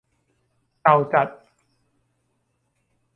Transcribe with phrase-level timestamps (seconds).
[0.83, 1.27] เก่าจัด